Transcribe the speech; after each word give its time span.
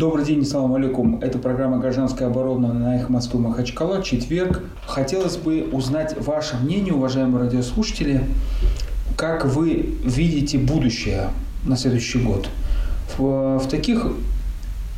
Добрый 0.00 0.24
день, 0.24 0.46
салам 0.46 0.76
алейкум. 0.76 1.20
Это 1.20 1.38
программа 1.38 1.76
«Гражданская 1.76 2.28
оборона» 2.28 2.72
на 2.72 2.96
их 2.96 3.10
Москвы 3.10 3.38
Махачкала, 3.38 4.02
четверг. 4.02 4.62
Хотелось 4.86 5.36
бы 5.36 5.68
узнать 5.72 6.16
ваше 6.18 6.56
мнение, 6.56 6.94
уважаемые 6.94 7.44
радиослушатели, 7.44 8.24
как 9.18 9.44
вы 9.44 9.94
видите 10.02 10.56
будущее 10.56 11.28
на 11.66 11.76
следующий 11.76 12.18
год 12.18 12.48
в, 13.18 13.58
в 13.58 13.68
таких 13.68 14.06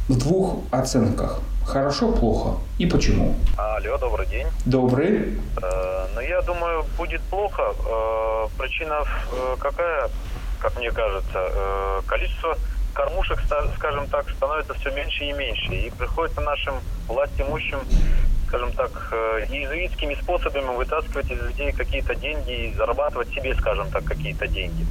в 0.06 0.18
двух 0.20 0.58
оценках. 0.70 1.40
Хорошо, 1.66 2.12
плохо 2.12 2.60
и 2.78 2.86
почему? 2.86 3.34
Алло, 3.58 3.98
добрый 3.98 4.28
день. 4.28 4.46
Добрый. 4.66 5.36
Э, 5.60 6.06
ну, 6.14 6.20
я 6.20 6.42
думаю, 6.42 6.84
будет 6.96 7.22
плохо. 7.22 7.74
Э, 7.84 8.46
причина 8.56 9.02
э, 9.32 9.56
какая, 9.58 10.10
как 10.60 10.78
мне 10.78 10.92
кажется? 10.92 11.32
Э, 11.34 12.02
количество 12.06 12.56
кормушек, 12.92 13.38
скажем 13.76 14.06
так, 14.08 14.28
становится 14.30 14.74
все 14.74 14.90
меньше 14.90 15.24
и 15.24 15.32
меньше. 15.32 15.74
И 15.74 15.90
приходится 15.90 16.40
нашим 16.40 16.74
властимущим, 17.08 17.80
скажем 18.48 18.72
так, 18.72 18.90
э, 19.12 19.46
иезуитскими 19.50 20.14
способами 20.14 20.76
вытаскивать 20.76 21.30
из 21.30 21.40
людей 21.42 21.72
какие-то 21.72 22.14
деньги 22.14 22.66
и 22.66 22.74
зарабатывать 22.74 23.30
себе, 23.30 23.54
скажем 23.54 23.90
так, 23.90 24.04
какие-то 24.04 24.46
деньги. 24.46 24.86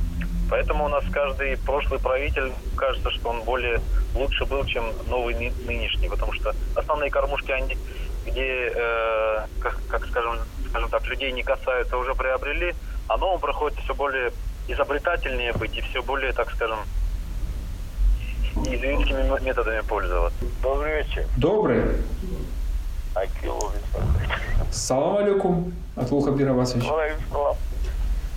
Поэтому 0.50 0.86
у 0.86 0.88
нас 0.90 1.04
каждый 1.12 1.58
прошлый 1.58 2.00
правитель 2.00 2.52
кажется, 2.76 3.10
что 3.12 3.30
он 3.30 3.42
более 3.44 3.80
лучше 4.14 4.46
был, 4.46 4.66
чем 4.66 4.84
новый 5.08 5.34
нынешний, 5.34 6.10
потому 6.10 6.34
что 6.34 6.54
основные 6.76 7.10
кормушки, 7.10 7.52
они, 7.52 7.78
где, 8.26 8.74
э, 8.76 9.46
как, 9.62 9.80
как 9.88 10.06
скажем, 10.08 10.40
скажем 10.70 10.90
так, 10.90 11.06
людей 11.08 11.32
не 11.32 11.44
касаются, 11.44 11.98
уже 11.98 12.16
приобрели, 12.16 12.76
а 13.08 13.18
новым 13.18 13.40
приходится 13.40 13.82
все 13.84 13.96
более 13.96 14.34
изобретательнее 14.68 15.54
быть 15.54 15.78
и 15.78 15.82
все 15.82 16.02
более, 16.02 16.34
так 16.34 16.52
скажем, 16.52 16.80
иезуитскими 18.56 19.44
методами 19.44 19.82
пользоваться. 19.82 20.38
Добрый 20.62 21.04
вечер. 21.04 21.26
Добрый. 21.38 21.84
Акилов. 23.14 23.74
Салам 24.72 25.18
алейкум. 25.18 25.74
Атлух 25.96 26.28
Абдир 26.28 26.50
Абасович. 26.50 26.86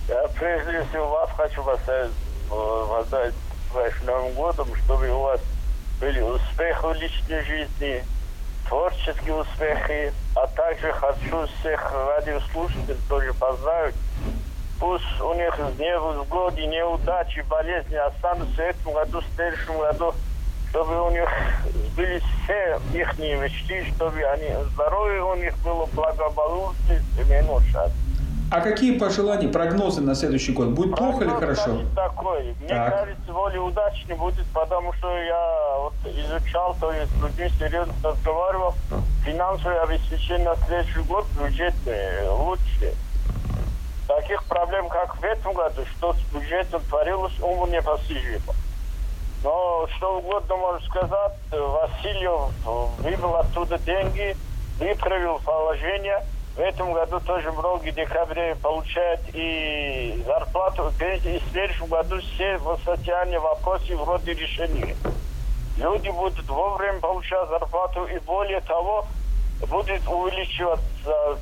Я 0.07 0.27
прежде 0.37 0.85
всего 0.89 1.09
вас 1.09 1.29
хочу 1.35 1.63
поставить, 1.63 2.11
воздать 2.49 3.33
вашим 3.73 4.05
Новым 4.05 4.33
годом, 4.33 4.67
чтобы 4.83 5.09
у 5.09 5.19
вас 5.21 5.39
были 5.99 6.21
успехи 6.21 6.77
в 6.81 6.93
личной 6.93 7.43
жизни, 7.43 8.03
творческие 8.67 9.35
успехи, 9.35 10.13
а 10.35 10.47
также 10.47 10.91
хочу 10.91 11.47
всех 11.59 11.91
радиослушателей 11.91 12.97
тоже 13.09 13.33
поздравить 13.33 13.95
Пусть 14.79 15.21
у 15.21 15.33
них 15.35 15.57
невзгоды, 15.79 16.65
неудачи, 16.65 17.43
болезни 17.49 17.95
останутся 17.95 18.55
в 18.55 18.59
этом 18.59 18.93
году, 18.93 19.21
в 19.21 19.35
следующем 19.35 19.77
году, 19.77 20.13
чтобы 20.69 21.07
у 21.07 21.11
них 21.11 21.29
были 21.95 22.21
все 22.43 22.79
их 22.93 23.17
мечты, 23.17 23.85
чтобы 23.95 24.21
они 24.23 24.49
здоровье 24.73 25.23
у 25.23 25.35
них 25.35 25.57
было 25.63 25.85
благополучие, 25.93 27.01
семейный 27.17 27.59
счастье. 27.71 28.05
А 28.51 28.61
какие 28.61 28.97
пожелания, 28.97 29.47
прогнозы 29.47 30.01
на 30.01 30.13
следующий 30.13 30.51
год? 30.51 30.69
Будет 30.69 30.91
Прогноз 30.91 31.15
плохо 31.15 31.25
или 31.25 31.39
хорошо? 31.39 31.81
такой. 31.95 32.55
Мне 32.59 32.69
так. 32.69 32.93
кажется, 32.93 33.31
более 33.33 33.59
удачный 33.59 34.15
будет, 34.15 34.45
потому 34.53 34.93
что 34.93 35.17
я 35.17 35.77
вот 35.79 35.93
изучал, 36.05 36.75
то 36.79 36.91
есть 36.91 37.11
с 37.11 37.23
людьми 37.23 37.49
серьезно 37.57 37.93
разговаривал. 38.03 38.75
Финансовое 39.25 39.81
обеспечение 39.81 40.49
на 40.49 40.55
следующий 40.67 40.99
год 41.01 41.25
бюджетное 41.39 42.29
лучше 42.31 42.93
таких 44.07 44.43
проблем, 44.45 44.87
как 44.89 45.15
в 45.17 45.23
этом 45.23 45.53
году, 45.53 45.83
что 45.97 46.13
с 46.13 46.19
бюджетом 46.33 46.81
творилось, 46.83 47.39
уму 47.39 47.67
непостижимо. 47.67 48.53
Но 49.43 49.87
что 49.95 50.17
угодно 50.17 50.55
можно 50.55 50.87
сказать, 50.87 51.33
Васильев 51.51 52.49
выбил 52.99 53.35
оттуда 53.35 53.77
деньги, 53.79 54.35
выправил 54.79 55.39
положение. 55.45 56.25
В 56.55 56.59
этом 56.59 56.93
году 56.93 57.19
тоже 57.19 57.51
многие 57.51 57.91
декабре 57.91 58.55
получают 58.55 59.19
и 59.33 60.23
зарплату, 60.25 60.91
и 60.99 61.39
в 61.39 61.51
следующем 61.51 61.87
году 61.87 62.19
все 62.21 62.59
социальные 62.85 63.39
вопросы 63.39 63.95
вроде 63.97 64.33
решения. 64.33 64.95
Люди 65.77 66.09
будут 66.09 66.47
вовремя 66.47 66.99
получать 67.01 67.49
зарплату 67.49 68.05
и 68.05 68.17
более 68.19 68.61
того, 68.61 69.05
будет 69.61 70.07
увеличиваться 70.07 71.37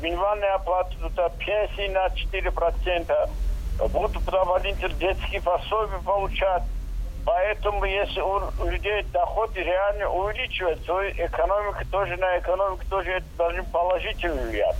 минимальная 0.00 0.54
оплата 0.54 0.94
пенсии 1.38 1.88
на 1.88 2.06
4%, 2.06 3.30
будут 3.88 4.24
дополнительные 4.24 4.96
детские 4.96 5.40
пособия 5.40 5.98
получать. 6.04 6.62
Поэтому, 7.24 7.84
если 7.84 8.20
у 8.20 8.40
людей 8.66 9.04
доходы 9.12 9.60
реально 9.62 10.10
увеличиваются, 10.10 10.84
то 10.86 11.08
экономика 11.08 11.86
тоже 11.90 12.16
на 12.16 12.38
экономику 12.38 12.84
тоже 12.90 13.12
это 13.12 13.26
должны 13.38 13.62
положительно 13.62 14.42
влиять. 14.42 14.76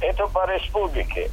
Это 0.00 0.26
по 0.28 0.46
республике. 0.46 1.30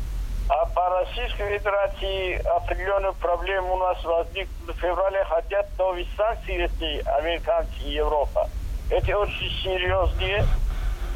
А 0.49 0.65
по 0.65 0.89
Российской 0.89 1.57
Федерации 1.57 2.35
определенные 2.55 3.13
проблемы 3.13 3.73
у 3.73 3.77
нас 3.77 4.03
возникли 4.03 4.49
в 4.67 4.73
феврале, 4.73 5.23
хотят 5.23 5.67
новые 5.79 6.05
санкции, 6.17 6.61
если 6.61 7.01
американцы 7.17 7.71
и 7.85 7.93
Европа. 7.93 8.49
Это 8.91 9.17
очень 9.17 9.49
серьезные 9.63 10.45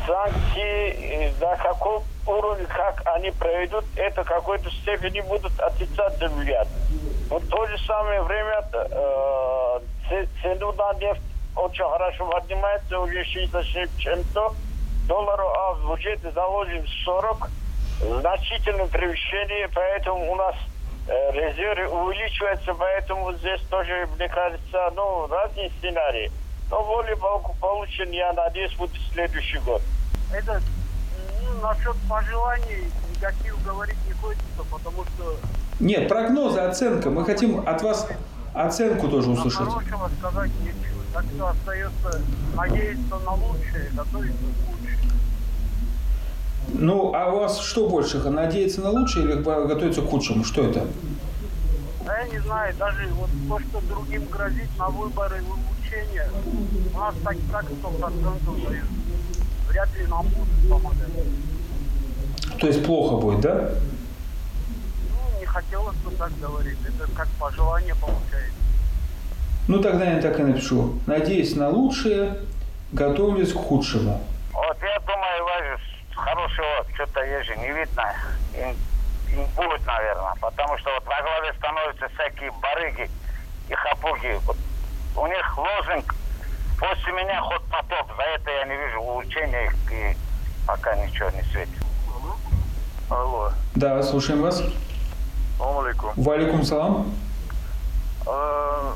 санкции, 0.06 1.34
до 1.40 1.56
какого 1.58 2.04
уровня, 2.26 2.66
как 2.68 3.02
они 3.16 3.32
проведут, 3.32 3.86
это 3.96 4.24
в 4.24 4.28
какой-то 4.28 4.70
степени 4.72 5.22
будут 5.22 5.58
отрицательно 5.60 6.30
влиять. 6.36 6.68
Но 7.30 7.40
в 7.40 7.48
то 7.48 7.66
же 7.68 7.78
самое 7.86 8.22
время 8.22 8.64
э, 8.74 9.80
цену 10.42 10.72
на 10.74 10.94
нефть 10.94 11.22
очень 11.56 11.84
хорошо 11.84 12.26
поднимается, 12.26 13.00
уже 13.00 13.24
67 13.24 13.88
чем-то 13.98 14.54
долларов, 15.08 15.48
а 15.56 15.74
в 15.74 15.92
бюджете 15.92 16.32
заложен 16.32 16.86
40, 17.06 17.50
значительное 18.20 18.88
превышение, 18.88 19.70
поэтому 19.74 20.32
у 20.32 20.36
нас 20.36 20.56
э, 21.08 21.32
резервы 21.32 21.88
увеличиваются, 21.88 22.74
поэтому 22.74 23.34
здесь 23.34 23.62
тоже, 23.70 24.08
мне 24.16 24.30
кажется, 24.30 24.92
ну, 24.96 25.28
разные 25.28 25.70
сценарии. 25.78 26.32
Но 26.70 26.84
более 26.84 27.18
получен, 27.18 28.12
я 28.12 28.34
надеюсь, 28.34 28.74
будет 28.76 28.92
в 28.92 29.14
следующий 29.14 29.58
год. 29.60 29.82
Это 30.32 30.62
ну, 31.44 31.62
насчет 31.62 31.96
пожеланий 32.08 32.92
негатив 33.16 33.64
говорить 33.66 33.98
не 34.08 34.14
хочется, 34.14 34.64
потому 34.70 35.04
что... 35.06 35.36
Нет, 35.80 36.08
прогнозы, 36.08 36.60
оценка. 36.60 37.10
Мы 37.10 37.26
хотим 37.26 37.68
от 37.68 37.82
вас 37.82 38.08
оценку 38.54 39.08
тоже 39.08 39.32
услышать. 39.32 39.62
А 39.62 39.66
хорошего 39.66 40.10
сказать 40.20 40.52
нечего. 40.62 41.04
Так 41.14 41.26
что 41.36 41.48
остается 41.48 42.22
надеяться 42.56 43.16
на 43.26 43.34
лучшее, 43.34 43.90
готовиться 43.94 44.38
к 44.38 44.72
лучшему. 44.72 45.12
Ну, 46.72 47.14
а 47.16 47.34
у 47.34 47.40
вас 47.40 47.60
что 47.60 47.90
больше, 47.90 48.20
надеяться 48.20 48.82
на 48.82 48.92
лучшее 48.92 49.26
или 49.26 49.34
готовиться 49.42 50.02
к 50.02 50.10
худшему? 50.10 50.44
Что 50.44 50.64
это? 50.64 50.86
Да 52.06 52.20
я 52.20 52.28
не 52.28 52.40
знаю, 52.40 52.76
даже 52.78 53.08
вот 53.14 53.30
то, 53.48 53.60
что 53.60 53.82
другим 53.88 54.26
грозит 54.26 54.70
на 54.78 54.90
выборы 54.90 55.40
и 55.40 55.42
улучшения, 55.90 56.30
у 56.94 56.98
нас 56.98 57.16
так, 57.24 57.36
так 57.52 57.66
100% 57.66 58.66
дают 58.66 58.86
вряд 59.68 59.96
ли 59.98 60.08
нам 60.08 60.26
будут 60.28 60.70
помогать. 60.70 62.60
То 62.60 62.68
есть 62.68 62.86
плохо 62.86 63.16
будет, 63.18 63.42
да? 63.42 63.70
Ну, 65.12 65.40
не 65.40 65.46
хотелось 65.46 65.96
бы 65.98 66.12
так 66.12 66.32
говорить. 66.40 66.78
Это 66.86 67.10
как 67.12 67.28
пожелание 67.40 67.96
получается. 67.96 68.54
Ну, 69.68 69.82
тогда 69.82 70.06
я 70.06 70.22
так 70.22 70.40
и 70.40 70.44
напишу. 70.44 71.00
Надеюсь 71.06 71.56
на 71.56 71.70
лучшее, 71.70 72.40
готовлюсь 72.92 73.54
к 73.54 73.58
худшему. 73.58 74.24
Вот 74.52 74.78
я 74.82 75.00
думаю, 75.00 75.44
Вазис, 75.44 75.86
хорошего 76.16 76.86
что-то 76.96 77.24
есть 77.24 77.48
же 77.48 77.56
не 77.58 77.72
видно. 77.72 78.14
И, 78.56 79.36
не 79.36 79.46
будет, 79.56 79.86
наверное. 79.86 80.34
Потому 80.42 80.78
что 80.80 80.90
вот 80.96 81.06
на 81.06 81.22
главе 81.22 81.54
становятся 81.60 82.10
всякие 82.16 82.52
барыги 82.60 83.10
и 83.70 83.74
хапуги. 83.74 84.40
Вот 84.48 84.58
у 85.16 85.28
них 85.28 85.58
лозунг 85.58 86.16
После 86.80 87.12
меня 87.12 87.42
ход 87.42 87.62
потоп. 87.70 88.08
За 88.16 88.24
это 88.24 88.52
я 88.52 88.66
не 88.66 88.78
вижу 88.78 89.02
улучшения 89.02 89.72
и 89.92 90.16
пока 90.66 90.96
ничего 90.96 91.30
не 91.32 91.44
светит. 91.52 91.84
Алло. 93.10 93.52
Да, 93.76 94.02
слушаем 94.02 94.42
вас. 94.42 94.64
Алейкум. 95.60 96.14
Валикум 96.16 96.64
салам. 96.64 97.14
А, 98.26 98.96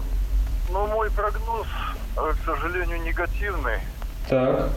ну, 0.69 0.88
мой 0.88 1.11
прогноз, 1.11 1.67
э, 2.15 2.33
к 2.33 2.45
сожалению, 2.45 3.01
негативный. 3.01 3.79
Так. 4.29 4.69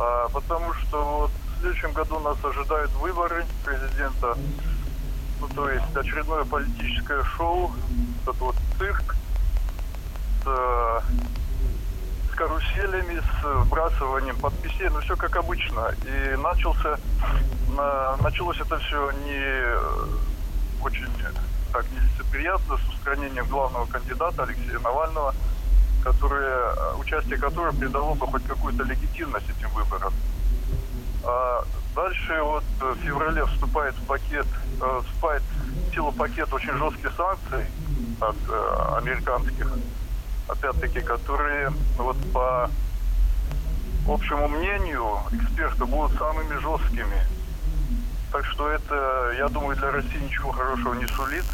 А, 0.00 0.28
потому 0.30 0.72
что 0.74 1.04
вот 1.04 1.30
в 1.30 1.60
следующем 1.60 1.92
году 1.92 2.18
нас 2.18 2.36
ожидают 2.42 2.90
выборы 2.94 3.44
президента. 3.64 4.36
Ну, 5.40 5.48
то 5.54 5.70
есть 5.70 5.94
очередное 5.94 6.44
политическое 6.44 7.22
шоу, 7.22 7.70
этот 8.22 8.38
вот 8.38 8.56
цирк 8.78 9.14
с 10.46 10.48
э, 10.48 11.00
каруселями, 12.36 13.20
с 13.20 13.44
вбрасыванием 13.44 14.36
подписей, 14.36 14.88
ну 14.90 15.00
все 15.00 15.16
как 15.16 15.36
обычно. 15.36 15.92
И 16.04 16.36
начался, 16.36 16.98
на, 17.76 18.16
началось 18.18 18.60
это 18.60 18.78
все 18.78 19.10
не 19.10 19.40
э, 19.40 19.80
очень 20.82 21.08
так 21.72 21.84
нелицеприятно 21.90 22.76
с 22.78 22.88
устранением 22.88 23.46
главного 23.48 23.86
кандидата 23.86 24.44
Алексея 24.44 24.78
Навального, 24.78 25.34
который 26.04 26.46
участие 26.98 27.38
которых 27.38 27.76
придало 27.76 28.14
бы 28.14 28.26
хоть 28.28 28.44
какую-то 28.44 28.84
легитимность 28.84 29.50
этим 29.50 29.68
выборам. 29.70 30.12
А 31.24 31.64
дальше 31.94 32.40
вот 32.40 32.64
в 32.80 32.94
феврале 32.96 33.44
вступает 33.46 33.94
в 33.96 34.06
пакет, 34.06 34.46
э, 34.80 35.00
вступает 35.04 35.42
в 35.90 35.94
силу 35.94 36.12
пакет 36.12 36.52
очень 36.52 36.72
жестких 36.78 37.12
санкций 37.16 37.66
от 38.20 38.36
э, 38.48 38.96
американских, 38.96 39.66
опять-таки, 40.48 41.00
которые 41.00 41.72
вот 41.96 42.16
по 42.32 42.70
общему 44.08 44.48
мнению 44.48 45.18
экспертов 45.32 45.88
будут 45.88 46.16
самыми 46.18 46.56
жесткими. 46.58 47.20
Так 48.32 48.44
что 48.44 48.68
это, 48.70 49.34
я 49.38 49.48
думаю, 49.48 49.76
для 49.76 49.90
России 49.90 50.22
ничего 50.22 50.52
хорошего 50.52 50.94
не 50.94 51.06
сулит. 51.06 51.44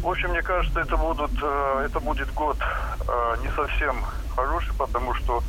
В 0.00 0.08
общем, 0.08 0.30
мне 0.30 0.42
кажется, 0.42 0.80
это, 0.80 0.96
будут, 0.96 1.32
э, 1.42 1.82
это 1.86 2.00
будет 2.00 2.32
год 2.34 2.56
э, 2.60 3.36
не 3.42 3.50
совсем 3.50 4.04
хороший, 4.34 4.72
потому 4.74 5.14
что 5.14 5.42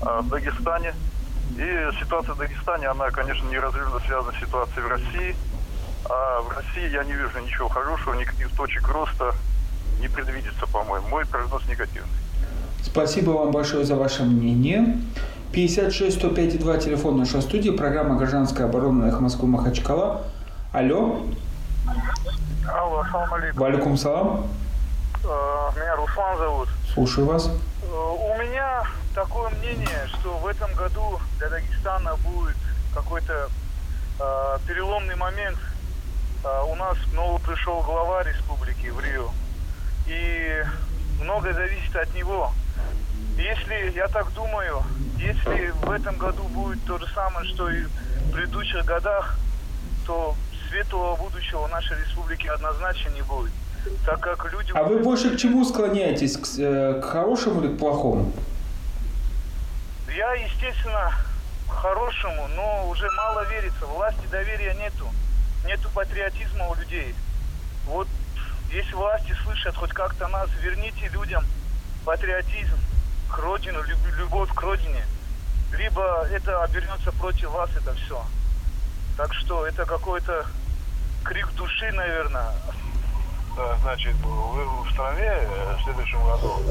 э, 0.00 0.20
в 0.22 0.28
Дагестане 0.28 0.94
и 1.56 1.90
ситуация 2.00 2.34
в 2.34 2.38
Дагестане, 2.38 2.88
она, 2.88 3.10
конечно, 3.10 3.46
неразрывно 3.48 4.00
связана 4.00 4.32
с 4.32 4.40
ситуацией 4.40 4.82
в 4.82 4.88
России. 4.88 5.36
А 6.08 6.40
в 6.40 6.48
России 6.50 6.90
я 6.90 7.04
не 7.04 7.12
вижу 7.12 7.38
ничего 7.38 7.68
хорошего, 7.68 8.14
никаких 8.14 8.50
точек 8.56 8.88
роста 8.88 9.34
не 10.02 10.08
предвидится, 10.08 10.66
по-моему. 10.66 11.08
Мой 11.08 11.24
прогноз 11.24 11.62
негативный. 11.68 12.10
Спасибо 12.82 13.30
вам 13.30 13.52
большое 13.52 13.84
за 13.84 13.94
ваше 13.94 14.24
мнение. 14.24 14.98
56 15.52 16.18
105 16.18 16.58
2 16.58 16.76
телефон 16.78 17.18
нашей 17.18 17.40
студии, 17.42 17.70
программа 17.70 18.16
«Гражданская 18.16 18.66
оборона» 18.66 19.06
на 19.06 19.20
Москву 19.20 19.46
Махачкала. 19.46 20.24
Алло. 20.72 21.22
Алло, 22.68 23.04
салам 23.10 23.34
алейкум. 23.34 23.60
Валикум 23.60 23.96
салам. 23.96 24.46
Э, 25.24 25.28
Меня 25.76 25.96
Руслан 25.96 26.38
зовут. 26.38 26.68
Слушаю 26.92 27.26
вас. 27.26 27.48
Э, 27.48 27.86
У 27.86 28.42
меня 28.42 28.82
такое 29.14 29.50
мнение, 29.50 30.06
что 30.08 30.38
в 30.38 30.46
этом 30.46 30.72
году 30.74 31.20
для 31.38 31.50
Дагестана 31.50 32.16
будет 32.16 32.56
какой-то 32.94 33.48
э, 34.20 34.58
переломный 34.66 35.16
момент. 35.16 35.58
Э, 36.44 36.62
у 36.66 36.74
нас 36.76 36.96
новый 37.14 37.40
пришел 37.40 37.82
глава 37.82 38.22
республики 38.22 38.86
в 38.88 38.98
Рио. 39.00 39.30
И 40.06 40.62
многое 41.20 41.54
зависит 41.54 41.94
от 41.96 42.12
него. 42.14 42.52
Если, 43.36 43.92
я 43.96 44.08
так 44.08 44.32
думаю, 44.34 44.82
если 45.18 45.72
в 45.82 45.90
этом 45.90 46.16
году 46.16 46.42
будет 46.44 46.84
то 46.84 46.98
же 46.98 47.06
самое, 47.14 47.48
что 47.48 47.70
и 47.70 47.82
в 47.84 48.32
предыдущих 48.32 48.84
годах, 48.84 49.38
то 50.06 50.34
светлого 50.68 51.16
будущего 51.16 51.66
нашей 51.68 51.98
республики 51.98 52.46
однозначно 52.46 53.10
не 53.10 53.22
будет. 53.22 53.52
Так 54.06 54.20
как 54.20 54.52
люди... 54.52 54.72
А 54.74 54.84
вы 54.84 54.98
больше 54.98 55.34
к 55.34 55.38
чему 55.38 55.64
склоняетесь? 55.64 56.36
К, 56.36 56.46
э, 56.58 57.00
к 57.00 57.04
хорошему 57.04 57.62
или 57.62 57.74
к 57.74 57.78
плохому? 57.78 58.32
Я, 60.14 60.34
естественно, 60.34 61.12
к 61.68 61.72
хорошему, 61.72 62.48
но 62.54 62.88
уже 62.88 63.10
мало 63.12 63.44
верится. 63.48 63.86
Власти 63.86 64.26
доверия 64.30 64.74
нету. 64.74 65.06
Нету 65.66 65.88
патриотизма 65.94 66.68
у 66.68 66.74
людей. 66.74 67.14
Вот 67.86 68.08
если 68.72 68.94
власти 68.94 69.34
слышат 69.44 69.76
хоть 69.76 69.92
как-то 69.92 70.28
нас, 70.28 70.48
верните 70.62 71.08
людям 71.08 71.44
патриотизм 72.04 72.76
к 73.30 73.38
родину, 73.38 73.82
люб- 73.82 74.16
любовь 74.18 74.52
к 74.52 74.60
родине. 74.60 75.04
Либо 75.72 76.26
это 76.30 76.62
обернется 76.62 77.12
против 77.12 77.50
вас, 77.50 77.70
это 77.76 77.94
все. 77.94 78.22
Так 79.16 79.32
что 79.34 79.66
это 79.66 79.84
какой-то 79.84 80.46
крик 81.24 81.50
души, 81.54 81.92
наверное. 81.92 82.50
Да, 83.56 83.76
значит, 83.82 84.14
в, 84.16 84.84
в 84.84 84.90
стране 84.92 85.20
э, 85.28 85.76
в 85.78 85.84
следующем 85.84 86.22
году 86.24 86.62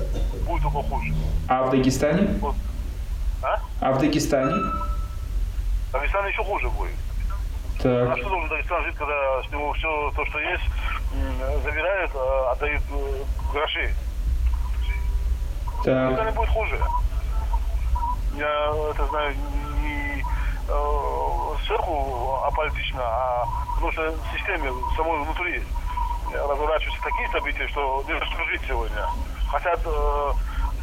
будет 0.45 0.63
только 0.63 0.81
хуже. 0.81 1.13
А 1.47 1.63
в 1.63 1.71
Дагестане? 1.71 2.27
Вот. 2.39 2.55
А? 3.43 3.59
А 3.79 3.91
в 3.91 3.99
Дагестане? 3.99 4.55
Дагестан 5.93 6.27
еще 6.27 6.43
хуже 6.43 6.69
будет. 6.69 6.95
Так, 7.81 8.17
что 8.17 8.29
должен 8.29 8.49
Дагестан 8.49 8.83
жить, 8.83 8.95
когда 8.95 9.43
с 9.43 9.51
него 9.51 9.73
все 9.73 10.11
то, 10.15 10.25
что 10.25 10.39
есть, 10.39 10.63
забирают, 11.63 12.11
а 12.15 12.51
отдают 12.51 12.83
э, 12.91 13.23
гроши? 13.51 13.93
так. 15.83 15.85
Дагестане 15.85 16.31
будет 16.31 16.49
хуже. 16.49 16.79
Я 18.35 18.73
это 18.91 19.07
знаю 19.07 19.35
не 19.81 20.23
э, 20.67 21.65
сверху 21.65 22.39
аполитично, 22.45 23.01
а 23.03 23.45
потому 23.75 23.91
что 23.91 24.11
в 24.11 24.37
системе 24.37 24.71
самой 24.95 25.23
внутри 25.23 25.63
разворачиваются 26.33 27.03
такие 27.03 27.29
события, 27.29 27.67
что 27.67 28.03
не 28.07 28.19
что 28.19 28.43
жить 28.45 28.61
сегодня. 28.67 29.07
Хотят 29.49 29.79
э, 29.85 30.33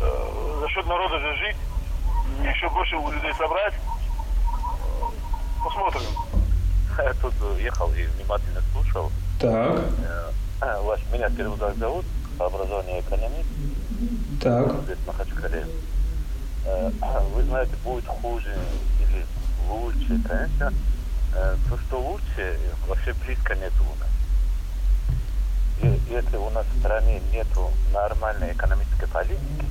э, 0.00 0.58
за 0.60 0.68
счет 0.68 0.86
народа 0.86 1.18
же 1.20 1.36
жить, 1.36 1.56
еще 2.42 2.68
больше 2.70 2.96
у 2.96 3.10
людей 3.10 3.32
собрать. 3.34 3.74
Посмотрим. 5.64 6.02
Я 6.98 7.14
тут 7.14 7.34
ехал 7.58 7.90
и 7.92 8.04
внимательно 8.04 8.60
слушал. 8.72 9.10
Так, 9.38 9.80
Э, 10.60 10.80
Ваш, 10.82 11.00
меня 11.12 11.28
Перевоdak 11.30 11.76
зовут, 11.78 12.04
по 12.36 12.46
образованию 12.46 13.00
экономист, 13.00 13.48
так. 14.42 14.82
здесь 14.84 14.98
Махачкале. 15.06 15.66
Э, 16.66 16.90
Вы 17.34 17.44
знаете, 17.44 17.72
будет 17.84 18.06
хуже 18.06 18.56
или 19.00 19.24
лучше, 19.68 20.20
конечно. 20.26 20.72
Э, 21.34 21.56
То, 21.68 21.78
что 21.78 22.00
лучше, 22.00 22.58
вообще 22.88 23.14
близко 23.24 23.54
нету 23.54 23.84
у 23.84 23.94
нас. 24.00 24.08
И 25.82 26.12
Если 26.12 26.36
у 26.36 26.50
нас 26.50 26.66
в 26.74 26.78
стране 26.80 27.20
нету 27.32 27.70
нормальной 27.92 28.52
экономической 28.52 29.06
политики, 29.06 29.64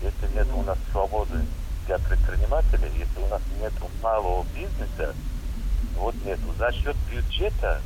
если 0.00 0.36
нет 0.36 0.46
у 0.54 0.62
нас 0.62 0.78
свободы 0.92 1.40
для 1.88 1.98
предпринимателей, 1.98 2.88
если 2.96 3.20
у 3.20 3.26
нас 3.28 3.42
нет 3.60 3.72
малого 4.00 4.46
бизнеса, 4.54 5.14
вот 5.96 6.14
нету. 6.24 6.42
За 6.58 6.70
счет 6.70 6.96
бюджета 7.10 7.80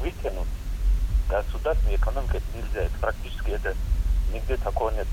вытянуть 0.00 0.48
государственную 1.28 1.96
экономику 1.96 2.36
это 2.36 2.46
нельзя. 2.56 2.82
Это 2.82 2.98
практически 3.00 3.50
это 3.50 3.74
нигде 4.32 4.56
такого 4.56 4.90
нет. 4.90 5.06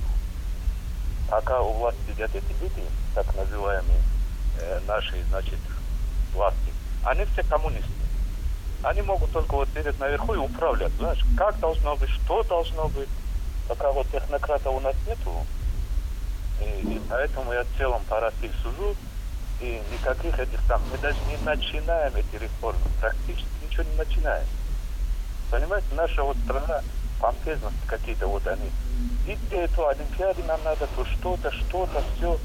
Пока 1.30 1.62
у 1.62 1.74
власти 1.74 2.00
сидят 2.10 2.34
эти 2.34 2.62
люди, 2.62 2.84
так 3.14 3.36
называемые 3.36 4.02
э, 4.60 4.80
наши, 4.88 5.22
значит, 5.30 5.60
власти, 6.34 6.74
они 7.04 7.26
все 7.26 7.44
коммунисты. 7.44 7.92
Они 8.84 9.02
могут 9.02 9.32
только 9.32 9.56
вот 9.56 9.68
сидеть 9.76 10.00
наверху 10.00 10.34
и 10.34 10.38
управлять. 10.38 10.92
Знаешь, 10.94 11.24
как 11.38 11.60
должно 11.60 11.96
быть, 11.96 12.10
что 12.10 12.44
должно 12.44 12.88
быть. 12.90 13.10
Пока 13.68 13.92
вот 13.92 14.08
технократа 14.12 14.70
у 14.70 14.80
нас 14.80 14.96
нету, 15.06 15.46
и, 16.62 16.96
и 16.96 17.02
поэтому 17.10 17.52
я 17.52 17.64
в 17.64 17.78
целом 17.78 18.02
по 18.08 18.20
России 18.20 18.50
сужу, 18.64 18.96
и 19.60 19.82
никаких 19.92 20.40
этих 20.40 20.62
там, 20.68 20.82
мы 20.92 20.98
даже 21.00 21.18
не 21.28 21.38
начинаем 21.44 22.16
эти 22.16 22.42
реформы, 22.42 22.80
практически 23.02 23.48
ничего 23.66 23.84
не 23.84 23.98
начинаем. 23.98 24.46
Понимаете, 25.50 25.88
наша 25.96 26.24
вот 26.24 26.38
страна, 26.44 26.82
помпезность 27.20 27.76
какие-то 27.88 28.28
вот 28.28 28.46
они. 28.48 28.70
И 29.26 29.38
это 29.52 29.90
Олимпиады 29.90 30.44
нам 30.44 30.60
надо, 30.64 30.88
то 30.96 31.06
что-то, 31.06 31.52
что-то, 31.52 32.04
все. 32.16 32.38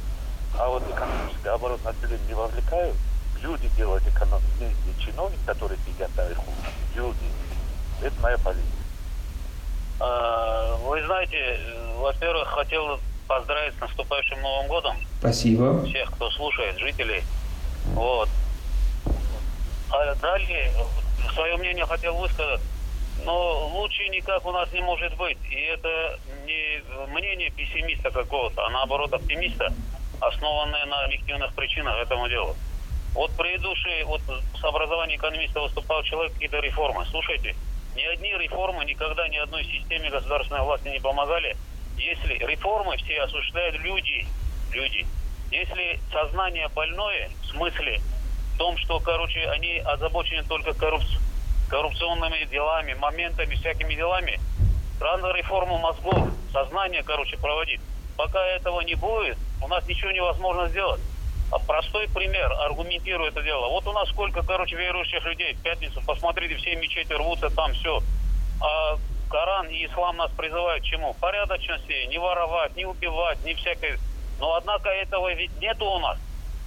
А 0.59 0.69
вот 0.69 0.83
экономический 0.89 1.49
оборот 1.49 1.85
населения 1.85 2.27
не 2.29 2.35
вовлекают. 2.35 2.97
Люди 3.41 3.69
делают 3.77 4.07
экономику, 4.07 4.47
не 4.61 5.05
чиновники, 5.05 5.41
которые 5.47 5.79
сидят 5.87 6.11
наверху. 6.17 6.53
Люди. 6.95 7.17
Это 8.03 8.21
моя 8.21 8.39
позиция. 8.39 8.67
А, 10.01 10.77
Вы 10.85 11.05
знаете, 11.07 11.59
во-первых, 11.99 12.49
хотел 12.49 13.01
поздравить 13.27 13.75
с 13.77 13.81
наступающим 13.81 14.41
Новым 14.43 14.67
годом 14.69 14.97
Спасибо. 15.21 15.85
всех, 15.87 16.11
кто 16.13 16.31
слушает, 16.33 16.79
жителей. 16.79 17.25
Вот. 17.95 18.29
А 19.91 20.15
далее, 20.17 20.73
свое 21.35 21.57
мнение 21.57 21.87
хотел 21.87 22.17
высказать. 22.17 22.61
Но 23.25 23.69
лучше 23.69 24.09
никак 24.09 24.45
у 24.45 24.53
нас 24.53 24.73
не 24.73 24.81
может 24.81 25.15
быть. 25.17 25.39
И 25.51 25.61
это 25.61 26.19
не 26.45 26.83
мнение 27.09 27.51
пессимиста 27.51 28.11
какого-то, 28.11 28.67
а 28.67 28.71
наоборот 28.71 29.13
оптимиста, 29.13 29.73
основанное 30.21 30.85
на 30.87 31.05
объективных 31.05 31.55
причинах 31.55 31.97
этому 31.97 32.29
делу. 32.29 32.57
Вот 33.15 33.31
предыдущий, 33.37 34.05
вот 34.05 34.23
с 34.23 34.65
образования 34.65 35.17
экономиста 35.17 35.61
выступал 35.61 36.03
человек, 36.03 36.33
какие-то 36.33 36.61
реформы. 36.61 37.05
Слушайте, 37.11 37.55
ни 37.95 38.03
одни 38.03 38.33
реформы 38.33 38.85
никогда 38.85 39.29
ни 39.29 39.37
одной 39.37 39.65
системе 39.65 40.11
государственной 40.11 40.63
власти 40.63 40.89
не 40.89 41.01
помогали, 41.01 41.57
если 41.99 42.35
реформы 42.35 42.97
все 42.97 43.21
осуществляют 43.23 43.77
люди, 43.81 44.27
люди. 44.73 45.07
Если 45.51 46.01
сознание 46.11 46.69
больное, 46.69 47.31
в 47.43 47.47
смысле, 47.49 48.01
в 48.55 48.59
том, 48.59 48.79
что, 48.79 48.99
короче, 49.01 49.47
они 49.51 49.79
озабочены 49.79 50.43
только 50.45 50.71
коррупц- 50.71 51.21
коррупционными 51.73 52.45
делами, 52.51 52.93
моментами, 52.93 53.55
всякими 53.55 53.95
делами, 53.95 54.39
надо 55.01 55.33
реформу 55.33 55.79
мозгов, 55.79 56.29
сознание, 56.53 57.03
короче, 57.03 57.39
проводить. 57.39 57.81
Пока 58.15 58.45
этого 58.45 58.83
не 58.83 58.95
будет, 58.95 59.39
у 59.63 59.69
нас 59.69 59.89
ничего 59.89 60.11
невозможно 60.11 60.69
сделать. 60.69 61.01
А 61.51 61.59
простой 61.59 62.09
пример, 62.09 62.53
аргументирую 62.53 63.31
это 63.31 63.43
дело. 63.43 63.69
Вот 63.69 63.87
у 63.87 63.93
нас 63.93 64.07
сколько, 64.11 64.43
короче, 64.43 64.77
верующих 64.77 65.25
людей 65.25 65.55
в 65.55 65.63
пятницу, 65.63 66.03
посмотрите, 66.07 66.57
все 66.57 66.77
мечети 66.77 67.15
рвутся, 67.15 67.49
там 67.49 67.73
все. 67.73 68.01
А 68.61 68.99
Коран 69.31 69.69
и 69.69 69.87
ислам 69.87 70.19
нас 70.19 70.31
призывают 70.33 70.83
к 70.83 70.87
чему? 70.87 71.15
Порядочности, 71.15 72.05
не 72.11 72.19
воровать, 72.19 72.77
не 72.77 72.85
убивать, 72.85 73.43
не 73.45 73.55
всякой... 73.55 73.99
Но 74.39 74.55
однако 74.57 74.91
этого 74.91 75.33
ведь 75.33 75.59
нету 75.59 75.87
у 75.87 75.99
нас. 76.01 76.19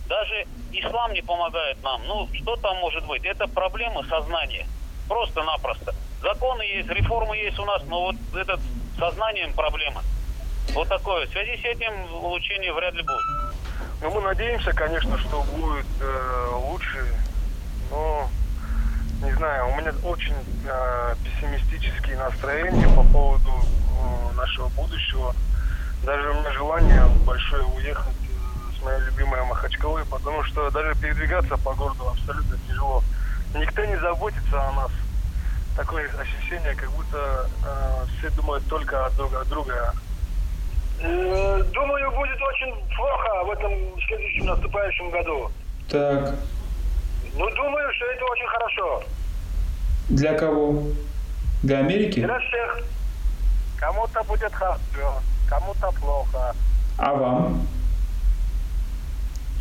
Даже 0.07 0.47
ислам 0.71 1.13
не 1.13 1.21
помогает 1.21 1.81
нам. 1.83 2.01
Ну, 2.07 2.27
что 2.33 2.55
там 2.55 2.77
может 2.77 3.05
быть? 3.05 3.24
Это 3.24 3.47
проблемы 3.47 4.03
сознания. 4.05 4.65
Просто-напросто. 5.07 5.93
Законы 6.21 6.63
есть, 6.63 6.89
реформы 6.89 7.38
есть 7.38 7.59
у 7.59 7.65
нас, 7.65 7.83
но 7.88 8.05
вот 8.05 8.15
этот 8.33 8.59
сознанием 8.97 9.53
проблема. 9.53 10.01
Вот 10.74 10.88
такое. 10.88 11.27
В 11.27 11.31
связи 11.31 11.57
с 11.62 11.65
этим 11.65 11.93
улучшения 12.15 12.74
вряд 12.74 12.93
ли 12.93 13.03
будет. 13.03 13.53
Ну, 14.01 14.12
мы 14.12 14.21
надеемся, 14.21 14.74
конечно, 14.74 15.17
что 15.17 15.43
будет 15.43 15.85
э, 16.01 16.50
лучше, 16.53 17.05
но 17.91 18.29
не 19.24 19.31
знаю, 19.31 19.69
у 19.69 19.75
меня 19.77 19.93
очень 20.03 20.35
э, 20.67 21.15
пессимистические 21.24 22.17
настроения 22.17 22.88
по 22.89 23.03
поводу 23.03 23.50
э, 23.51 24.35
нашего 24.35 24.67
будущего. 24.69 25.33
Даже 26.03 26.29
у 26.31 26.33
меня 26.35 26.51
желание 26.51 27.05
большое 27.25 27.63
уехать 27.63 28.13
э, 28.13 28.79
с 28.79 28.83
моей 28.83 29.00
любимой 29.01 29.43
Махачкалы, 29.45 30.03
потому 30.05 30.43
что 30.43 30.69
даже 30.69 30.93
передвигаться 31.00 31.57
по 31.57 31.74
городу 31.74 32.09
абсолютно 32.09 32.57
тяжело. 32.67 33.03
Никто 33.55 33.85
не 33.85 33.97
заботится 34.00 34.67
о 34.67 34.71
нас. 34.74 34.91
Такое 35.75 36.09
ощущение, 36.19 36.74
как 36.75 36.89
будто 36.91 37.50
э, 37.65 38.05
все 38.17 38.29
думают 38.31 38.65
только 38.67 39.05
о 39.05 39.09
друг 39.12 39.33
о 39.33 39.43
друга. 39.45 39.93
Э, 41.01 41.63
Думаю, 41.74 42.12
будет 42.12 42.41
очень 42.41 42.74
плохо 42.95 43.43
в 43.45 43.51
этом 43.51 43.71
следующем 44.07 44.45
наступающем 44.45 45.09
году. 45.12 45.51
Так, 45.89 46.35
Ну, 47.35 47.50
думаю, 47.55 47.93
что 47.93 48.05
это 48.05 48.25
очень 48.25 48.47
хорошо. 48.47 49.03
для 50.09 50.33
кого? 50.38 50.83
Для 51.63 51.79
Америки? 51.79 52.21
Для 52.24 52.39
всех. 52.39 52.79
Кому-то 53.77 54.24
будет 54.24 54.53
хорошо, 54.53 55.21
кому-то 55.50 55.91
плохо. 56.00 56.55
А 56.97 57.13
вам? 57.13 57.67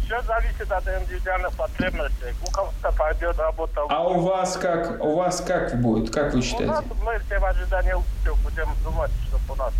Все 0.04 0.20
зависит 0.22 0.70
от 0.70 0.86
индивидуальных 0.86 1.52
потребностей. 1.56 2.34
У 2.46 2.50
кого-то 2.50 2.92
пойдет 2.92 3.38
работа. 3.38 3.82
А 3.88 4.02
у 4.02 4.20
вас 4.20 4.56
как? 4.56 5.00
У 5.02 5.16
вас 5.16 5.40
как 5.40 5.80
будет? 5.80 6.12
Как 6.12 6.26
вы 6.32 6.32
У 6.32 6.36
нас 6.36 6.44
считаете? 6.44 6.84
мы 7.02 7.18
все 7.20 7.38
в 7.38 7.44
ожидании 7.44 7.92
лучшего 7.92 8.34
будем 8.42 8.68
думать, 8.82 9.10
чтобы 9.28 9.52
у 9.54 9.56
нас 9.56 9.72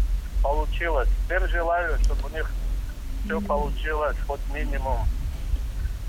получилось. 0.43 1.09
Всем 1.27 1.47
желаю, 1.49 1.99
чтобы 2.05 2.27
у 2.27 2.29
них 2.31 2.51
все 3.25 3.41
получилось, 3.41 4.17
хоть 4.27 4.41
минимум. 4.53 4.99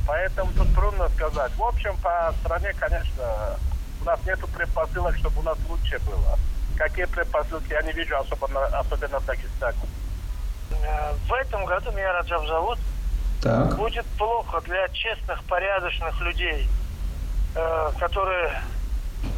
Поэтому 0.08 0.52
тут 0.54 0.74
трудно 0.76 1.10
сказать. 1.10 1.52
В 1.58 1.64
общем, 1.64 1.98
по 2.02 2.34
стране, 2.44 2.74
конечно, 2.80 3.58
у 4.02 4.06
нас 4.06 4.20
нет 4.26 4.40
предпосылок, 4.56 5.16
чтобы 5.18 5.40
у 5.40 5.44
нас 5.44 5.58
лучше 5.70 6.00
было. 6.00 6.38
Какие 6.78 7.06
предпосылки, 7.06 7.72
я 7.72 7.82
не 7.82 7.92
вижу, 7.92 8.16
особенно, 8.18 8.66
особенно 8.66 9.20
в 9.20 9.26
Дагестане. 9.26 9.78
Э, 10.84 11.14
В 11.28 11.34
этом 11.34 11.66
году 11.66 11.92
меня 11.92 12.14
Раджаб 12.14 12.46
зовут. 12.48 12.78
Так. 13.46 13.76
Будет 13.78 14.06
плохо 14.18 14.60
для 14.62 14.88
честных, 14.90 15.44
порядочных 15.44 16.20
людей, 16.22 16.68
э, 17.54 17.92
которые 18.00 18.60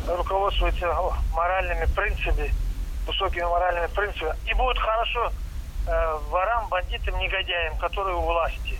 руководствуются 0.07 0.87
моральными 1.33 1.85
принципами, 1.93 2.53
высокими 3.05 3.43
моральными 3.43 3.87
принципами. 3.87 4.33
И 4.45 4.53
будет 4.53 4.79
хорошо 4.79 5.29
э, 5.87 6.17
ворам, 6.29 6.69
бандитам, 6.69 7.19
негодяям, 7.19 7.75
которые 7.79 8.15
у 8.15 8.21
власти. 8.21 8.79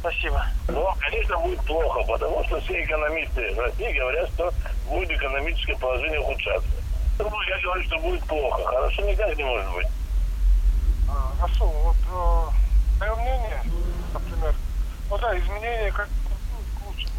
Спасибо. 0.00 0.44
Но, 0.68 0.94
конечно, 1.00 1.38
будет 1.38 1.64
плохо, 1.64 2.02
потому 2.06 2.44
что 2.44 2.60
все 2.60 2.84
экономисты 2.84 3.54
России 3.54 3.98
говорят, 3.98 4.28
что 4.34 4.52
будет 4.86 5.10
экономическое 5.12 5.76
положение 5.76 6.20
ухудшаться. 6.20 6.68
Поэтому 7.16 7.40
я 7.44 7.58
говорю, 7.62 7.82
что 7.84 7.98
будет 8.00 8.22
плохо. 8.24 8.64
Хорошо 8.66 9.00
никак 9.00 9.34
не 9.38 9.44
может 9.44 9.72
быть. 9.72 9.88
А, 11.08 11.32
Расул, 11.40 11.68
вот 11.68 11.96
э, 11.96 13.00
мое 13.00 13.14
мнение, 13.16 13.62
ну 15.10 15.18
да, 15.18 15.38
изменения 15.38 15.90
как 15.90 16.08
ну, 16.24 16.30
к 16.78 16.86
лучшему. 16.86 17.12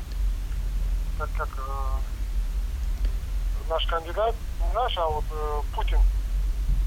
Так 1.20 1.30
как 1.38 1.50
э, 1.58 1.62
наш 3.70 3.86
кандидат, 3.86 4.34
не 4.66 4.74
наш, 4.74 4.98
а 4.98 5.08
вот 5.08 5.26
э, 5.32 5.62
Путин, 5.76 6.00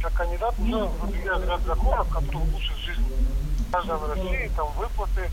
как 0.03 0.15
кандидат 0.15 0.59
уже 0.59 0.85
выдвигает 0.85 1.47
ряд 1.47 1.61
законов, 1.63 2.09
которые 2.09 2.51
улучшат 2.51 2.77
жизнь 2.79 3.05
граждан 3.71 4.11
России, 4.11 4.51
там 4.57 4.69
выплаты 4.79 5.31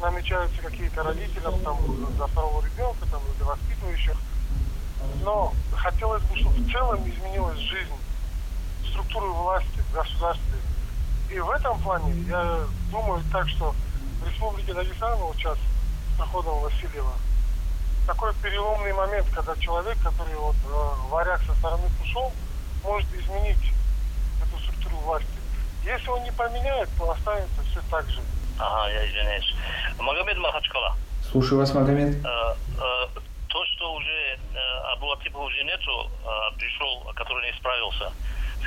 намечаются 0.00 0.60
какие-то 0.60 1.02
родителям 1.02 1.58
там 1.60 1.78
за 2.18 2.26
второго 2.26 2.64
ребенка, 2.64 3.06
там 3.10 3.22
для 3.38 3.46
воспитывающих. 3.46 4.16
Но 5.22 5.52
хотелось 5.72 6.22
бы, 6.24 6.36
чтобы 6.36 6.56
в 6.56 6.72
целом 6.72 7.08
изменилась 7.08 7.58
жизнь, 7.58 7.94
структуры 8.90 9.28
власти 9.28 9.80
в 9.90 9.94
государстве. 9.94 10.58
И 11.30 11.38
в 11.38 11.48
этом 11.50 11.80
плане 11.80 12.12
я 12.28 12.60
думаю 12.90 13.22
так, 13.32 13.48
что 13.48 13.74
в 14.24 14.28
Республике 14.28 14.72
Дагестан 14.72 15.16
вот 15.18 15.36
сейчас 15.36 15.58
с 15.58 16.18
приходом 16.18 16.58
Васильева 16.60 17.12
такой 18.06 18.32
переломный 18.42 18.92
момент, 18.92 19.26
когда 19.34 19.56
человек, 19.56 19.96
который 20.02 20.34
вот 20.36 20.56
э, 20.66 21.08
варяг 21.10 21.40
со 21.42 21.54
стороны 21.54 21.84
ушел, 22.02 22.32
может 22.82 23.08
изменить 23.14 23.72
эту 24.42 24.58
структуру 24.62 24.96
власти. 24.96 25.28
Если 25.84 26.08
он 26.08 26.22
не 26.22 26.32
поменяет, 26.32 26.88
то 26.98 27.10
останется 27.10 27.62
все 27.70 27.80
так 27.90 28.08
же. 28.10 28.20
Ага, 28.58 28.90
я 28.90 29.06
извиняюсь. 29.08 29.54
Магомед 29.98 30.38
Махачкала. 30.38 30.96
Слушаю 31.30 31.58
вас, 31.58 31.72
Магомед. 31.74 32.24
Э, 32.24 32.54
э, 32.78 33.20
то, 33.48 33.64
что 33.66 33.94
уже 33.94 34.38
э, 34.54 34.92
Абдулатипа 34.92 35.38
уже 35.38 35.64
нету, 35.64 36.10
э, 36.24 36.56
пришел, 36.58 37.10
который 37.14 37.50
не 37.50 37.56
справился, 37.58 38.12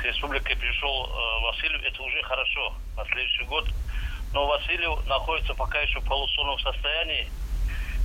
с 0.00 0.04
республикой 0.04 0.56
пришел 0.56 1.06
э, 1.06 1.42
Васильев, 1.44 1.82
это 1.84 2.02
уже 2.02 2.22
хорошо 2.22 2.74
на 2.96 3.04
следующий 3.04 3.44
год. 3.44 3.68
Но 4.32 4.46
Васильев 4.46 5.06
находится 5.06 5.54
пока 5.54 5.78
еще 5.80 6.00
в 6.00 6.04
полусонном 6.04 6.58
состоянии, 6.58 7.28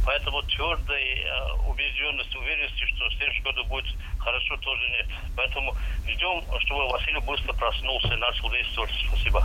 поэтому 0.05 0.41
твердой 0.43 1.19
э, 1.19 1.53
убежденности, 1.69 2.37
уверенности, 2.37 2.85
что 2.85 3.05
в 3.05 3.13
следующем 3.13 3.43
году 3.43 3.65
будет 3.65 3.85
хорошо, 4.19 4.57
тоже 4.57 4.81
нет. 4.89 5.07
Поэтому 5.35 5.75
ждем, 6.07 6.43
чтобы 6.59 6.89
Васильев 6.89 7.25
быстро 7.25 7.53
проснулся 7.53 8.07
и 8.07 8.17
начал 8.17 8.49
действовать. 8.51 8.91
Спасибо. 9.07 9.43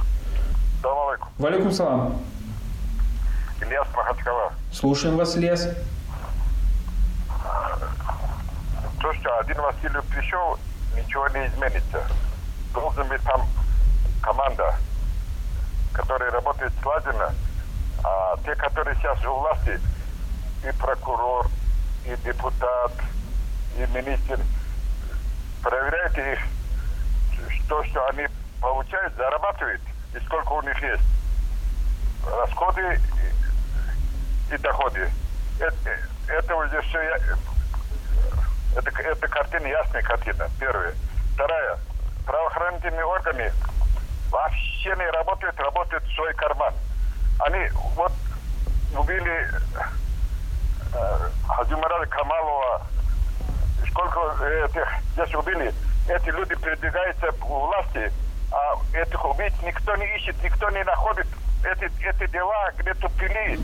Салам 0.82 1.08
алейкум. 1.08 1.28
Валикум 1.38 1.72
салам. 1.72 2.22
Ильяс 3.60 3.88
Махачкала. 3.94 4.52
Слушаем 4.72 5.16
вас, 5.16 5.34
Лес. 5.34 5.68
То, 9.00 9.12
что 9.14 9.38
один 9.38 9.60
Васильев 9.60 10.04
пришел, 10.06 10.58
ничего 10.94 11.28
не 11.28 11.46
изменится. 11.46 12.08
Должна 12.72 13.04
быть 13.04 13.22
там 13.22 13.48
команда, 14.22 14.76
которая 15.98 16.30
работает 16.30 16.72
слаженно, 16.80 17.34
а 18.04 18.36
те, 18.44 18.54
которые 18.54 18.94
сейчас 18.96 19.22
у 19.24 19.34
власти, 19.40 19.80
и 20.64 20.70
прокурор, 20.78 21.48
и 22.04 22.14
депутат, 22.24 22.92
и 23.76 23.80
министр, 23.92 24.38
проверяйте 25.60 26.34
их, 26.34 26.38
то, 27.68 27.82
что 27.84 28.06
они 28.08 28.26
получают, 28.60 29.14
зарабатывают, 29.16 29.80
и 30.14 30.20
сколько 30.24 30.52
у 30.52 30.62
них 30.62 30.80
есть. 30.80 31.02
Расходы 32.24 33.00
и, 34.50 34.54
и 34.54 34.58
доходы. 34.58 35.10
Это, 35.58 35.90
это 36.28 36.54
уже 36.54 36.80
все 36.82 37.02
я- 37.02 37.36
это, 38.76 38.90
это 39.02 39.28
картина, 39.28 39.66
ясная 39.66 40.02
картина, 40.02 40.48
первая. 40.60 40.94
Вторая. 41.34 41.78
Правоохранительные 42.24 43.04
органы 43.04 43.52
вообще 44.30 44.94
не 44.96 45.10
работают, 45.10 45.58
работают 45.60 46.04
в 46.04 46.14
свой 46.14 46.32
карман. 46.34 46.72
Они 47.40 47.68
вот 47.94 48.12
убили 48.96 49.50
э, 50.94 51.28
Хазимара 51.46 52.06
Камалова, 52.06 52.82
сколько 53.90 54.44
этих 54.64 54.88
здесь 55.12 55.34
убили. 55.34 55.74
Эти 56.08 56.30
люди 56.30 56.54
передвигаются 56.54 57.30
у 57.42 57.66
власти, 57.66 58.12
а 58.50 58.74
этих 58.94 59.24
убийц 59.24 59.52
никто 59.62 59.94
не 59.96 60.16
ищет, 60.16 60.42
никто 60.42 60.70
не 60.70 60.82
находит. 60.84 61.26
Эти, 61.64 61.90
эти 62.06 62.30
дела 62.30 62.70
где 62.78 62.94
тупили 62.94 63.60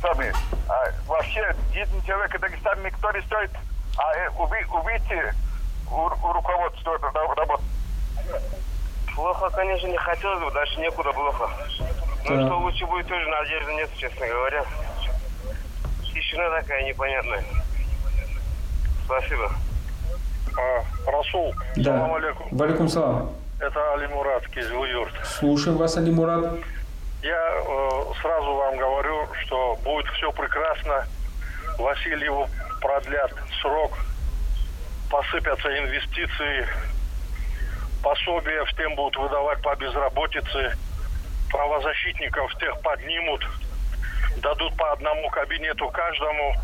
сами. 0.00 0.32
А 0.68 0.90
вообще 1.06 1.54
жизнь 1.72 2.04
человека 2.06 2.38
Дагестана 2.38 2.86
никто 2.86 3.10
не 3.12 3.22
стоит. 3.22 3.50
А 3.96 4.14
э, 4.14 4.30
уби, 4.30 4.64
убийцы 4.64 5.34
у, 5.90 5.96
у 5.96 6.32
руководства 6.32 6.98
работают. 6.98 7.60
Плохо, 9.18 9.50
конечно, 9.50 9.88
не 9.88 9.96
хотелось 9.96 10.40
бы, 10.44 10.52
дальше 10.52 10.78
некуда 10.78 11.12
плохо. 11.12 11.50
Так. 12.24 12.36
Ну, 12.36 12.46
что 12.46 12.58
лучше 12.60 12.86
будет, 12.86 13.08
тоже 13.08 13.26
надежды 13.28 13.74
нет, 13.74 13.90
честно 13.96 14.28
говоря. 14.28 14.64
Тишина 16.14 16.48
такая 16.50 16.84
непонятная. 16.84 17.42
Спасибо. 19.06 19.50
А, 20.56 21.10
Расул, 21.10 21.52
Да. 21.74 21.96
салам 21.98 22.14
алейкум. 22.14 22.46
Валикум 22.52 22.88
салам. 22.88 23.32
Это 23.58 23.92
Али 23.94 24.06
Мурат, 24.06 24.46
Кизилюрт. 24.50 25.12
Слушаем 25.26 25.78
вас, 25.78 25.96
Али 25.96 26.12
Мурат. 26.12 26.54
Я 27.20 27.34
э, 27.56 27.90
сразу 28.22 28.54
вам 28.54 28.76
говорю, 28.76 29.26
что 29.44 29.76
будет 29.82 30.06
все 30.12 30.30
прекрасно. 30.30 31.08
Васильеву 31.76 32.48
продлят 32.80 33.32
срок, 33.60 33.98
посыпятся 35.10 35.76
инвестиции, 35.76 36.68
пособия 38.02 38.64
всем 38.66 38.94
будут 38.94 39.16
выдавать 39.16 39.60
по 39.62 39.74
безработице, 39.76 40.76
правозащитников 41.50 42.54
тех 42.58 42.80
поднимут, 42.82 43.46
дадут 44.38 44.76
по 44.76 44.92
одному 44.92 45.28
кабинету 45.30 45.88
каждому. 45.88 46.54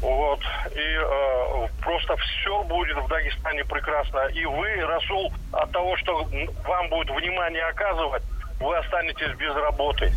Вот. 0.00 0.40
И 0.76 0.98
э, 1.00 1.68
просто 1.82 2.16
все 2.16 2.62
будет 2.64 2.96
в 2.98 3.08
Дагестане 3.08 3.64
прекрасно. 3.64 4.26
И 4.28 4.44
вы, 4.44 4.86
Расул, 4.86 5.32
от 5.52 5.72
того, 5.72 5.96
что 5.96 6.28
вам 6.64 6.88
будет 6.88 7.10
внимание 7.10 7.64
оказывать, 7.64 8.22
вы 8.60 8.76
останетесь 8.76 9.36
без 9.36 9.54
работы. 9.56 10.12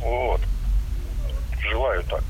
Вот. 0.00 0.40
Желаю 1.62 2.02
так 2.04 2.22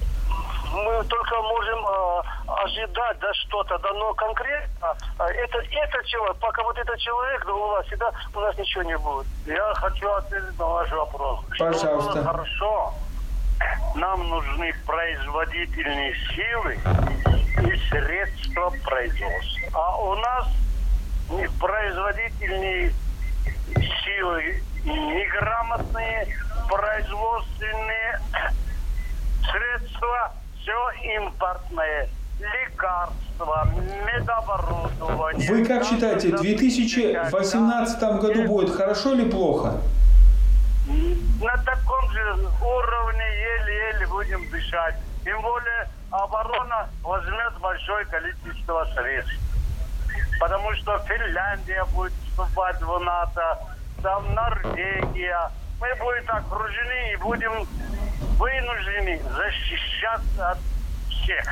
мы 0.75 1.04
только 1.04 1.43
можем 1.43 1.87
э, 1.87 2.23
ожидать 2.49 3.19
да, 3.21 3.33
что-то, 3.35 3.78
да, 3.78 3.93
но 3.93 4.12
конкретно 4.14 4.95
э, 5.21 5.25
это, 5.25 5.59
это 5.59 6.04
человек, 6.07 6.37
пока 6.38 6.62
вот 6.64 6.76
этот 6.76 6.99
человек 6.99 7.45
да, 7.47 7.52
у 7.54 7.76
нас 7.76 7.87
всегда 7.87 8.11
у 8.35 8.40
нас 8.40 8.57
ничего 8.59 8.83
не 8.83 8.99
будет. 8.99 9.26
Я 9.47 9.73
хочу 9.75 10.11
ответить 10.11 10.59
на 10.59 10.66
ваш 10.66 10.90
вопрос. 10.90 11.40
Пожалуйста. 11.59 12.12
Было 12.12 12.25
хорошо, 12.25 12.95
нам 13.95 14.28
нужны 14.28 14.75
производительные 14.87 16.14
силы 16.35 16.75
и 16.75 17.76
средства 17.88 18.73
производства. 18.85 19.69
А 19.75 19.97
у 20.02 20.14
нас 20.16 20.49
производительные 21.61 22.93
силы 24.04 24.62
неграмотные, 24.85 26.37
производственные 26.69 28.21
средства 29.50 30.33
все 30.64 30.73
импортное, 31.16 32.09
лекарства, 32.40 33.68
медоборудование. 34.06 35.50
Вы 35.50 35.64
как 35.66 35.85
считаете, 35.85 36.35
в 36.37 36.40
2018 36.40 38.02
году 38.21 38.44
будет 38.44 38.75
хорошо 38.75 39.12
или 39.12 39.30
плохо? 39.30 39.80
На 41.42 41.56
таком 41.59 42.11
же 42.11 42.37
уровне 42.62 43.25
еле-еле 43.59 44.06
будем 44.06 44.50
дышать. 44.50 44.97
Тем 45.23 45.40
более 45.42 45.88
оборона 46.11 46.88
возьмет 47.02 47.52
большое 47.61 48.06
количество 48.06 48.87
средств. 48.94 49.35
Потому 50.40 50.73
что 50.75 50.99
Финляндия 51.00 51.85
будет 51.94 52.12
вступать 52.28 52.80
в 52.80 52.99
НАТО, 52.99 53.59
там 54.02 54.35
Норвегия. 54.35 55.50
Мы 55.85 55.95
будем 55.97 56.31
окружены 56.31 57.12
и 57.12 57.17
будем 57.17 57.67
вынуждены 58.38 59.21
защищаться 59.37 60.53
от 60.53 60.59
всех. 61.11 61.43